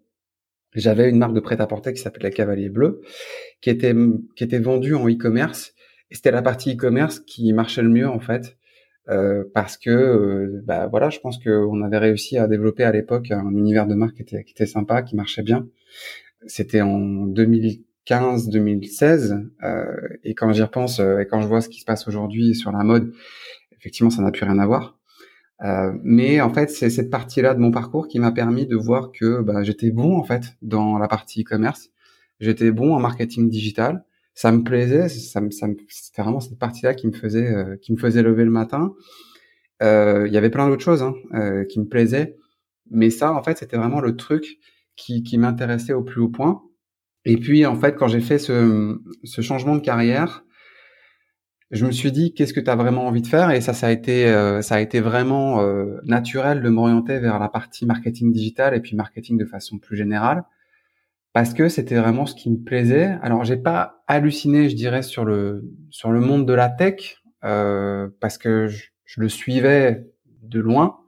[0.74, 3.00] j'avais une marque de prêt-à-porter qui s'appelait Cavalier Bleu,
[3.60, 3.94] qui était
[4.36, 5.74] qui était vendue en e-commerce.
[6.10, 8.56] Et c'était la partie e-commerce qui marchait le mieux en fait,
[9.08, 13.30] euh, parce que euh, bah voilà, je pense qu'on avait réussi à développer à l'époque
[13.30, 15.68] un univers de marque qui était qui était sympa, qui marchait bien.
[16.46, 17.26] C'était en
[18.08, 19.84] 2015-2016, euh,
[20.24, 22.72] et quand j'y repense euh, et quand je vois ce qui se passe aujourd'hui sur
[22.72, 23.12] la mode,
[23.78, 24.98] effectivement, ça n'a plus rien à voir.
[25.64, 29.10] Euh, mais en fait, c'est cette partie-là de mon parcours qui m'a permis de voir
[29.12, 31.90] que bah, j'étais bon en fait dans la partie e-commerce.
[32.40, 34.04] J'étais bon en marketing digital.
[34.34, 35.08] Ça me plaisait.
[35.08, 38.50] Ça, ça c'était vraiment cette partie-là qui me faisait euh, qui me faisait lever le
[38.50, 38.94] matin.
[39.82, 42.36] Euh, il y avait plein d'autres choses hein, euh, qui me plaisaient,
[42.90, 44.58] mais ça, en fait, c'était vraiment le truc
[44.96, 46.62] qui, qui m'intéressait au plus haut point.
[47.24, 50.44] Et puis, en fait, quand j'ai fait ce, ce changement de carrière,
[51.70, 53.50] je me suis dit qu'est-ce que tu as vraiment envie de faire?
[53.50, 57.38] Et ça ça a été euh, ça a été vraiment euh, naturel de m'orienter vers
[57.38, 60.44] la partie marketing digital et puis marketing de façon plus générale
[61.34, 63.18] parce que c'était vraiment ce qui me plaisait.
[63.22, 68.08] Alors j'ai pas halluciné, je dirais sur le sur le monde de la tech euh,
[68.20, 70.06] parce que je, je, le suivais
[70.42, 70.98] de loin,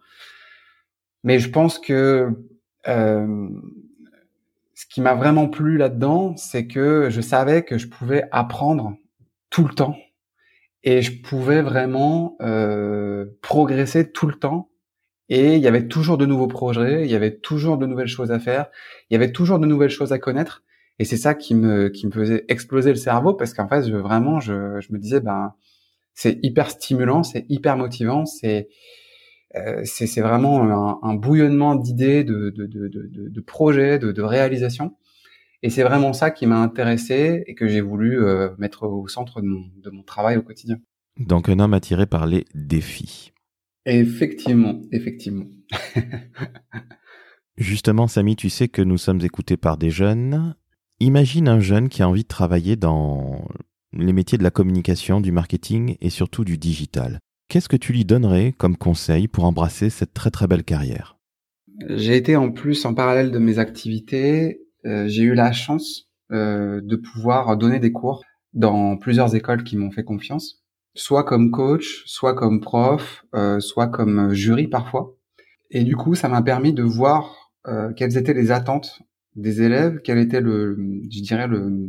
[1.25, 2.29] mais je pense que
[2.87, 3.49] euh,
[4.81, 8.97] ce qui m'a vraiment plu là-dedans, c'est que je savais que je pouvais apprendre
[9.51, 9.95] tout le temps
[10.83, 14.71] et je pouvais vraiment euh, progresser tout le temps.
[15.29, 18.33] Et il y avait toujours de nouveaux projets, il y avait toujours de nouvelles choses
[18.33, 18.69] à faire,
[19.11, 20.64] il y avait toujours de nouvelles choses à connaître.
[20.99, 23.95] Et c'est ça qui me qui me faisait exploser le cerveau parce qu'en fait, je,
[23.95, 25.53] vraiment, je, je me disais, ben,
[26.14, 28.71] c'est hyper stimulant, c'est hyper motivant, c'est
[29.85, 34.97] c'est vraiment un, un bouillonnement d'idées, de, de, de, de, de projets, de, de réalisations.
[35.63, 39.43] Et c'est vraiment ça qui m'a intéressé et que j'ai voulu euh, mettre au centre
[39.43, 40.79] de mon, de mon, travail au quotidien.
[41.19, 43.33] Donc un homme attiré par les défis.
[43.85, 45.47] Effectivement, effectivement.
[47.59, 50.55] Justement, Samy, tu sais que nous sommes écoutés par des jeunes.
[50.99, 53.47] Imagine un jeune qui a envie de travailler dans
[53.93, 57.21] les métiers de la communication, du marketing et surtout du digital.
[57.51, 61.19] Qu'est-ce que tu lui donnerais comme conseil pour embrasser cette très très belle carrière?
[61.89, 66.81] J'ai été en plus en parallèle de mes activités euh, j'ai eu la chance euh,
[66.81, 70.63] de pouvoir donner des cours dans plusieurs écoles qui m'ont fait confiance,
[70.95, 75.17] soit comme coach, soit comme prof, euh, soit comme jury parfois.
[75.73, 77.37] Et du coup, ça m'a permis de voir
[77.97, 79.03] quelles étaient les attentes
[79.37, 80.79] des élèves, quel était le,
[81.11, 81.89] je dirais le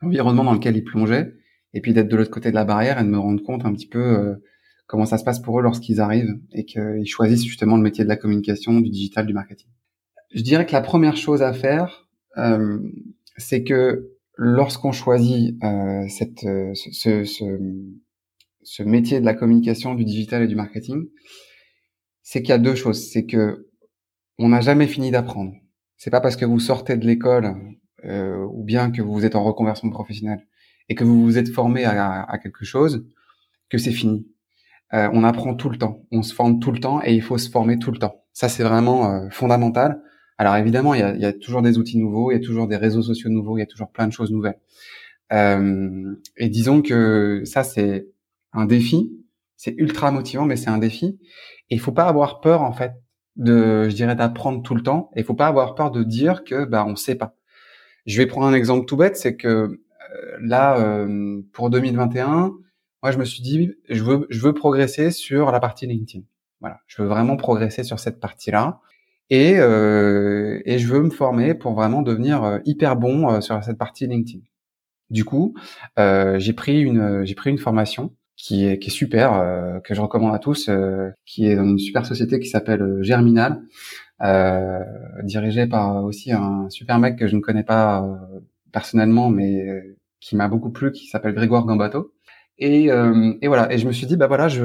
[0.00, 1.34] l'environnement dans lequel ils plongeaient,
[1.74, 3.72] et puis d'être de l'autre côté de la barrière et de me rendre compte un
[3.72, 4.36] petit peu
[4.86, 8.08] comment ça se passe pour eux lorsqu'ils arrivent et qu'ils choisissent justement le métier de
[8.08, 9.68] la communication, du digital, du marketing.
[10.34, 12.78] Je dirais que la première chose à faire, euh,
[13.36, 17.58] c'est que lorsqu'on choisit euh, cette, euh, ce, ce,
[18.62, 21.08] ce, métier de la communication, du digital et du marketing,
[22.22, 23.10] c'est qu'il y a deux choses.
[23.10, 23.68] C'est que
[24.38, 25.52] on n'a jamais fini d'apprendre.
[25.96, 27.54] C'est pas parce que vous sortez de l'école
[28.04, 30.46] euh, ou bien que vous êtes en reconversion professionnelle
[30.88, 33.06] et que vous vous êtes formé à, à quelque chose
[33.70, 34.26] que c'est fini.
[34.94, 37.38] Euh, on apprend tout le temps, on se forme tout le temps et il faut
[37.38, 38.24] se former tout le temps.
[38.32, 40.02] Ça c'est vraiment euh, fondamental.
[40.38, 42.40] Alors évidemment, il y a, il y a, toujours des outils nouveaux, il y a
[42.40, 44.58] toujours des réseaux sociaux nouveaux, il y a toujours plein de choses nouvelles.
[45.32, 48.08] Euh, et disons que ça, c'est
[48.52, 49.10] un défi.
[49.56, 51.18] C'est ultra motivant, mais c'est un défi.
[51.70, 52.92] Et il faut pas avoir peur, en fait,
[53.36, 55.10] de, je dirais, d'apprendre tout le temps.
[55.16, 57.36] Et il faut pas avoir peur de dire que, bah, on sait pas.
[58.06, 59.78] Je vais prendre un exemple tout bête, c'est que euh,
[60.40, 62.52] là, euh, pour 2021,
[63.02, 66.24] moi, je me suis dit, je veux, je veux progresser sur la partie LinkedIn.
[66.60, 68.80] Voilà, je veux vraiment progresser sur cette partie-là.
[69.28, 73.62] Et, euh, et je veux me former pour vraiment devenir euh, hyper bon euh, sur
[73.64, 74.40] cette partie LinkedIn.
[75.10, 75.54] Du coup,
[75.98, 79.94] euh, j'ai pris une j'ai pris une formation qui est qui est super euh, que
[79.94, 80.70] je recommande à tous,
[81.26, 83.62] qui est dans une super société qui s'appelle Germinal,
[85.22, 88.06] dirigée par aussi un super mec que je ne connais pas
[88.72, 89.66] personnellement, mais
[90.20, 92.12] qui m'a beaucoup plu, qui s'appelle Grégoire Gambato.
[92.62, 93.72] Et, euh, et, voilà.
[93.72, 94.60] Et je me suis dit, bah voilà, j'ai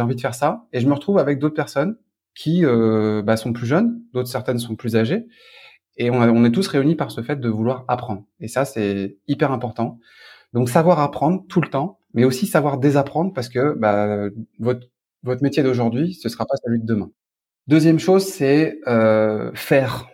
[0.00, 0.68] envie de faire ça.
[0.72, 1.96] Et je me retrouve avec d'autres personnes
[2.36, 5.26] qui euh, bah, sont plus jeunes, d'autres certaines sont plus âgées.
[5.96, 8.24] Et on, on, est tous réunis par ce fait de vouloir apprendre.
[8.38, 9.98] Et ça, c'est hyper important.
[10.52, 14.28] Donc savoir apprendre tout le temps, mais aussi savoir désapprendre parce que bah,
[14.60, 14.86] votre
[15.24, 17.10] votre métier d'aujourd'hui, ce sera pas celui de demain.
[17.66, 20.08] Deuxième chose, c'est euh, faire.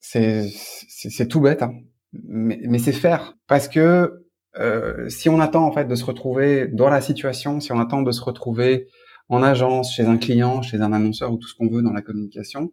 [0.00, 1.74] C'est c'est tout bête, hein.
[2.14, 4.23] mais, mais c'est faire parce que
[4.58, 8.02] euh, si on attend en fait de se retrouver dans la situation, si on attend
[8.02, 8.88] de se retrouver
[9.28, 12.02] en agence, chez un client, chez un annonceur ou tout ce qu'on veut dans la
[12.02, 12.72] communication,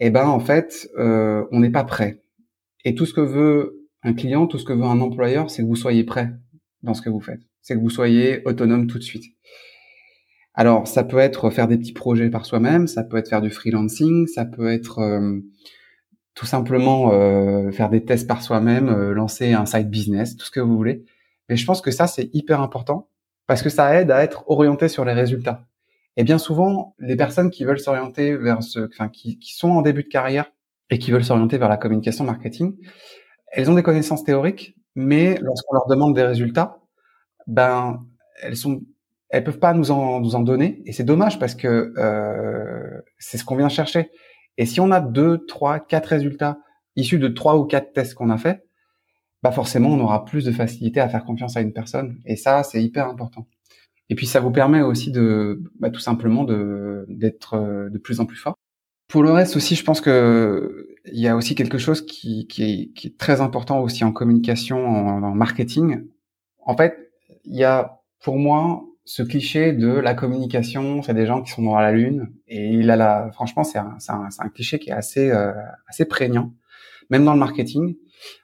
[0.00, 2.22] eh ben en fait, euh, on n'est pas prêt.
[2.84, 5.68] Et tout ce que veut un client, tout ce que veut un employeur, c'est que
[5.68, 6.30] vous soyez prêt
[6.82, 7.40] dans ce que vous faites.
[7.62, 9.24] C'est que vous soyez autonome tout de suite.
[10.54, 13.50] Alors, ça peut être faire des petits projets par soi-même, ça peut être faire du
[13.50, 15.38] freelancing, ça peut être euh,
[16.38, 20.52] tout simplement euh, faire des tests par soi-même, euh, lancer un side business, tout ce
[20.52, 21.04] que vous voulez.
[21.48, 23.08] Mais je pense que ça, c'est hyper important
[23.48, 25.66] parce que ça aide à être orienté sur les résultats.
[26.16, 29.82] Et bien souvent, les personnes qui veulent s'orienter vers ce, enfin, qui, qui sont en
[29.82, 30.52] début de carrière
[30.90, 32.76] et qui veulent s'orienter vers la communication marketing,
[33.50, 36.78] elles ont des connaissances théoriques, mais lorsqu'on leur demande des résultats,
[37.48, 38.06] ben,
[38.42, 38.82] elles sont,
[39.30, 40.82] elles peuvent pas nous en, nous en donner.
[40.86, 44.12] Et c'est dommage parce que euh, c'est ce qu'on vient chercher.
[44.58, 46.58] Et si on a deux, trois, quatre résultats
[46.96, 48.66] issus de trois ou quatre tests qu'on a fait,
[49.42, 52.18] bah forcément on aura plus de facilité à faire confiance à une personne.
[52.26, 53.46] Et ça, c'est hyper important.
[54.10, 58.20] Et puis ça vous permet aussi de, bah, tout simplement de d'être euh, de plus
[58.20, 58.56] en plus fort.
[59.06, 62.62] Pour le reste aussi, je pense que il y a aussi quelque chose qui, qui,
[62.64, 66.04] est, qui est très important aussi en communication, en, en marketing.
[66.66, 67.12] En fait,
[67.44, 71.62] il y a pour moi ce cliché de la communication, c'est des gens qui sont
[71.62, 72.30] dans la lune.
[72.46, 75.52] Et il a la, franchement, c'est un, un, un, cliché qui est assez, euh,
[75.88, 76.52] assez prégnant,
[77.08, 77.96] même dans le marketing.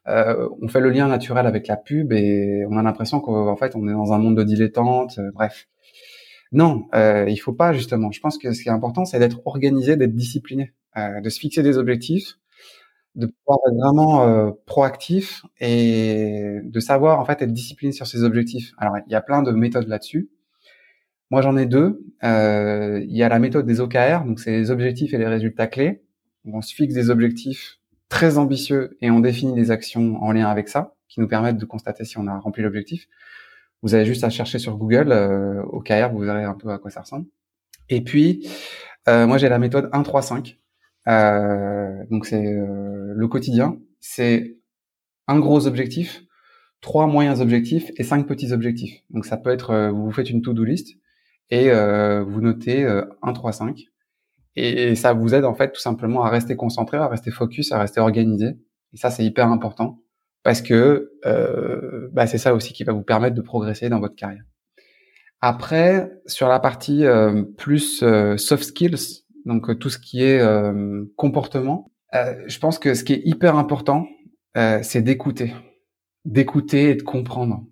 [0.08, 3.76] Euh, on fait le lien naturel avec la pub et on a l'impression qu'en fait,
[3.76, 5.18] on est dans un monde de dilettantes.
[5.18, 5.68] Euh, bref,
[6.50, 8.10] non, euh, il faut pas justement.
[8.10, 11.40] Je pense que ce qui est important, c'est d'être organisé, d'être discipliné, euh, de se
[11.40, 12.38] fixer des objectifs,
[13.16, 18.22] de pouvoir être vraiment euh, proactif et de savoir en fait être discipliné sur ses
[18.24, 18.72] objectifs.
[18.78, 20.30] Alors, il y a plein de méthodes là-dessus.
[21.30, 22.04] Moi, j'en ai deux.
[22.22, 25.66] Euh, il y a la méthode des OKR, donc c'est les objectifs et les résultats
[25.66, 26.02] clés.
[26.44, 30.68] On se fixe des objectifs très ambitieux et on définit des actions en lien avec
[30.68, 33.08] ça, qui nous permettent de constater si on a rempli l'objectif.
[33.82, 36.90] Vous avez juste à chercher sur Google euh, OKR, vous verrez un peu à quoi
[36.90, 37.26] ça ressemble.
[37.88, 38.48] Et puis,
[39.08, 40.56] euh, moi, j'ai la méthode 1-3-5.
[41.08, 43.78] Euh, donc, c'est euh, le quotidien.
[44.00, 44.56] C'est
[45.26, 46.22] un gros objectif,
[46.80, 49.02] trois moyens objectifs et cinq petits objectifs.
[49.10, 50.96] Donc, ça peut être, euh, vous faites une to-do list
[51.50, 52.84] et euh, vous notez
[53.22, 53.84] 1, 3, 5.
[54.56, 57.78] Et, ça vous aide en fait tout simplement à rester concentré, à rester focus, à
[57.78, 58.58] rester organisé.
[58.92, 60.00] Et ça, c'est hyper important
[60.42, 64.14] parce que euh, bah, c'est ça aussi qui va vous permettre de progresser dans votre
[64.14, 64.44] carrière.
[65.46, 70.42] Après, sur la partie euh, plus euh, soft skills, donc euh, tout ce qui est
[71.16, 71.92] comportement,
[72.46, 74.06] je pense que ce qui est hyper important,
[74.54, 75.52] c'est d'écouter,
[76.24, 77.66] d'écouter et de comprendre,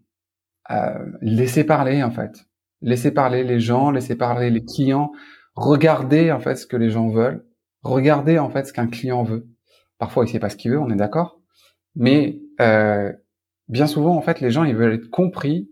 [1.22, 2.44] laisser parler en fait
[2.82, 5.12] laisser parler les gens, laisser parler les clients,
[5.54, 7.46] regarder en fait ce que les gens veulent,
[7.82, 9.48] regarder en fait ce qu'un client veut.
[9.98, 11.40] Parfois, il sait pas ce qu'il veut, on est d'accord,
[11.94, 13.12] mais euh,
[13.68, 15.70] bien souvent, en fait, les gens ils veulent être compris,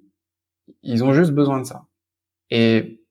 [0.82, 1.86] ils ont juste besoin de ça.
[2.50, 3.02] Et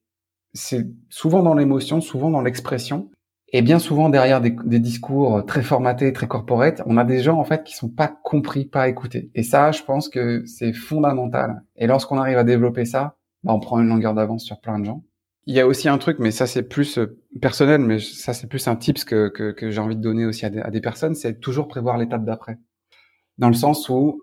[0.54, 3.12] c'est souvent dans l'émotion, souvent dans l'expression,
[3.52, 7.40] et bien souvent derrière des, des, discours très formatés, très corporate, on a des gens
[7.40, 9.32] en fait qui sont pas compris, pas écoutés.
[9.34, 11.64] Et ça, je pense que c'est fondamental.
[11.76, 14.86] Et lorsqu'on arrive à développer ça, bah, on prend une longueur d'avance sur plein de
[14.86, 15.04] gens.
[15.46, 18.48] Il y a aussi un truc, mais ça c'est plus euh, personnel, mais ça c'est
[18.48, 20.82] plus un tips que, que, que j'ai envie de donner aussi à des, à des
[20.82, 22.58] personnes, c'est toujours prévoir l'étape d'après.
[23.38, 24.22] Dans le sens où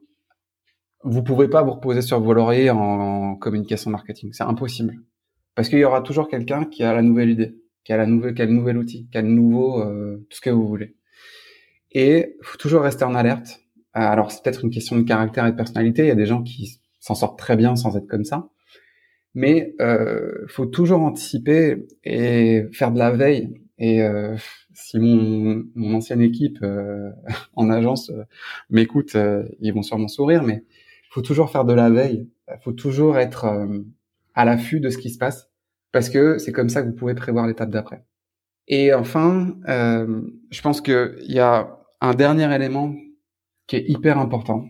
[1.03, 4.95] vous pouvez pas vous reposer sur vos lauriers en, communication marketing, c'est impossible.
[5.55, 8.35] Parce qu'il y aura toujours quelqu'un qui a la nouvelle idée, qui a la nouvelle,
[8.35, 10.97] qui a le nouvel outil, qui a le nouveau, euh, tout ce que vous voulez.
[11.93, 13.61] Et faut toujours rester en alerte.
[13.93, 16.03] Alors c'est peut-être une question de caractère et de personnalité.
[16.03, 18.49] Il y a des gens qui s'en sortent très bien sans être comme ça
[19.37, 23.61] mais euh, faut toujours anticiper et faire de la veille.
[23.79, 24.35] Et euh,
[24.73, 27.11] si mon, mon, ancienne équipe euh,
[27.55, 28.25] en agence euh,
[28.71, 30.65] m'écoute, euh, ils vont sûrement sourire, mais
[31.11, 32.31] faut toujours faire de la veille.
[32.63, 33.47] Faut toujours être
[34.35, 35.51] à l'affût de ce qui se passe,
[35.93, 38.05] parce que c'est comme ça que vous pouvez prévoir l'étape d'après.
[38.69, 42.95] Et enfin, euh, je pense qu'il y a un dernier élément
[43.67, 44.67] qui est hyper important,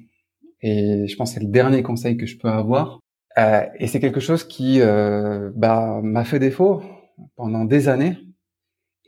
[0.60, 3.00] et je pense que c'est le dernier conseil que je peux avoir,
[3.38, 6.82] euh, et c'est quelque chose qui euh, bah, m'a fait défaut
[7.36, 8.18] pendant des années,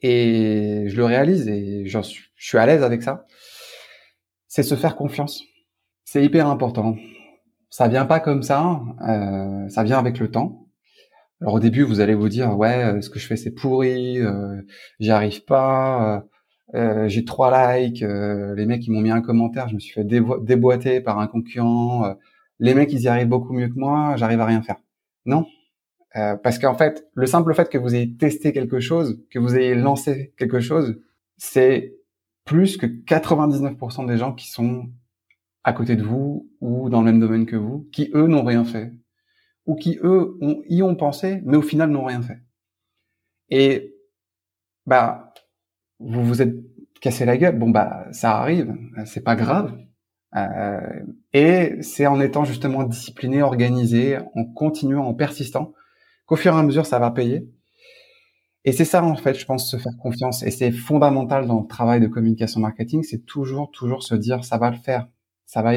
[0.02, 1.98] et je le réalise et je
[2.36, 3.26] suis à l'aise avec ça.
[4.46, 5.42] C'est se faire confiance.
[6.04, 6.96] C'est hyper important.
[7.70, 10.68] Ça vient pas comme ça, euh, ça vient avec le temps.
[11.40, 14.18] Alors au début, vous allez vous dire ouais, euh, ce que je fais c'est pourri,
[14.18, 14.60] euh,
[14.98, 16.24] j'y arrive pas,
[16.74, 20.04] euh, j'ai trois likes, les mecs ils m'ont mis un commentaire, je me suis fait
[20.04, 22.14] déboîter par un concurrent,
[22.58, 24.76] les mecs ils y arrivent beaucoup mieux que moi, j'arrive à rien faire.
[25.26, 25.46] Non,
[26.16, 29.56] euh, parce qu'en fait, le simple fait que vous ayez testé quelque chose, que vous
[29.56, 31.00] ayez lancé quelque chose,
[31.36, 31.94] c'est
[32.44, 34.90] plus que 99% des gens qui sont
[35.64, 38.64] à côté de vous ou dans le même domaine que vous, qui eux n'ont rien
[38.64, 38.92] fait,
[39.66, 40.38] ou qui eux
[40.68, 42.38] y ont pensé, mais au final n'ont rien fait.
[43.50, 43.94] Et
[44.86, 45.34] bah,
[45.98, 46.56] vous vous êtes
[47.00, 47.58] cassé la gueule.
[47.58, 49.78] Bon bah, ça arrive, c'est pas grave.
[50.36, 50.80] Euh,
[51.32, 55.72] et c'est en étant justement discipliné, organisé, en continuant, en persistant,
[56.26, 57.48] qu'au fur et à mesure, ça va payer.
[58.64, 60.42] Et c'est ça, en fait, je pense, se faire confiance.
[60.42, 64.58] Et c'est fondamental dans le travail de communication marketing, c'est toujours, toujours se dire, ça
[64.58, 65.08] va le faire.
[65.46, 65.72] Ça va,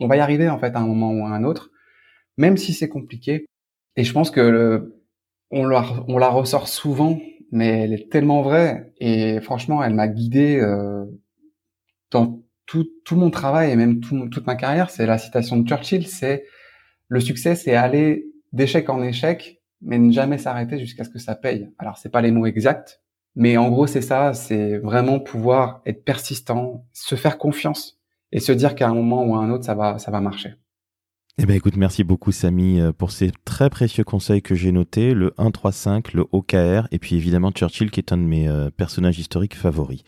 [0.00, 1.70] on va y arriver, en fait, à un moment ou à un autre,
[2.36, 3.46] même si c'est compliqué.
[3.96, 5.02] Et je pense que le,
[5.50, 7.18] on la, on la ressort souvent,
[7.50, 8.92] mais elle est tellement vraie.
[8.98, 11.04] Et franchement, elle m'a guidé euh,
[12.68, 14.90] tout, tout mon travail et même toute ma carrière.
[14.90, 16.44] C'est la citation de Churchill, c'est
[17.08, 21.34] le succès, c'est aller d'échec en échec mais ne jamais s'arrêter jusqu'à ce que ça
[21.34, 21.70] paye.
[21.78, 23.00] Alors c'est pas les mots exacts,
[23.34, 28.00] mais en gros c'est ça, c'est vraiment pouvoir être persistant, se faire confiance
[28.32, 30.54] et se dire qu'à un moment ou à un autre ça va ça va marcher.
[31.40, 35.14] Eh ben écoute, merci beaucoup Samy euh, pour ces très précieux conseils que j'ai notés,
[35.14, 39.20] le 135, le OKR et puis évidemment Churchill qui est un de mes euh, personnages
[39.20, 40.02] historiques favoris.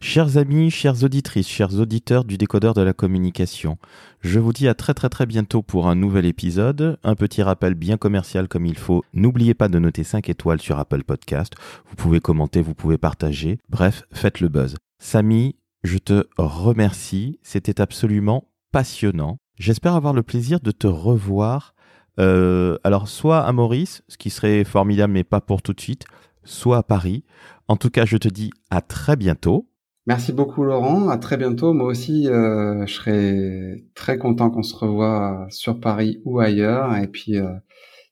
[0.00, 3.76] Chers amis, chères auditrices, chers auditeurs du décodeur de la communication,
[4.22, 6.98] je vous dis à très très très bientôt pour un nouvel épisode.
[7.04, 9.04] Un petit rappel bien commercial comme il faut.
[9.12, 11.52] N'oubliez pas de noter 5 étoiles sur Apple Podcast.
[11.90, 13.58] Vous pouvez commenter, vous pouvez partager.
[13.68, 14.76] Bref, faites le buzz.
[14.98, 17.38] Samy, je te remercie.
[17.42, 19.36] C'était absolument passionnant.
[19.60, 21.74] J'espère avoir le plaisir de te revoir.
[22.18, 26.06] Euh, alors, soit à Maurice, ce qui serait formidable, mais pas pour tout de suite,
[26.44, 27.24] soit à Paris.
[27.68, 29.68] En tout cas, je te dis à très bientôt.
[30.06, 31.10] Merci beaucoup, Laurent.
[31.10, 31.74] À très bientôt.
[31.74, 36.96] Moi aussi, euh, je serais très content qu'on se revoie sur Paris ou ailleurs.
[36.96, 37.52] Et puis, euh,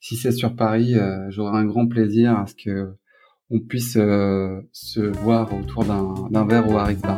[0.01, 0.97] si c'est sur Paris,
[1.31, 2.93] j'aurai un grand plaisir à ce que
[3.49, 7.17] on puisse se voir autour d'un verre au Harris Bar.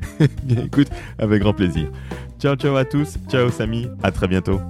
[0.42, 0.88] Bien, écoute,
[1.18, 1.90] avec grand plaisir.
[2.38, 3.16] Ciao, ciao à tous.
[3.28, 3.88] Ciao, Samy.
[4.02, 4.60] À très bientôt.